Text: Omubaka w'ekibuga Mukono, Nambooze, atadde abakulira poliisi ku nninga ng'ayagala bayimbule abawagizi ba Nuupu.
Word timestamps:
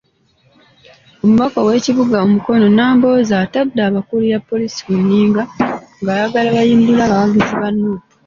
Omubaka 1.23 1.59
w'ekibuga 1.67 2.17
Mukono, 2.31 2.65
Nambooze, 2.77 3.33
atadde 3.43 3.79
abakulira 3.87 4.37
poliisi 4.49 4.79
ku 4.85 4.93
nninga 5.01 5.41
ng'ayagala 6.01 6.49
bayimbule 6.55 7.01
abawagizi 7.03 7.55
ba 7.61 7.69
Nuupu. 7.77 8.07